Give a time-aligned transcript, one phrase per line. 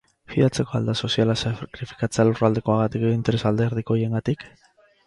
[0.35, 4.53] Fidatzekoa al da soziala sakrifikatzea lurraldekoagatik edo interes alderdikoiengatik?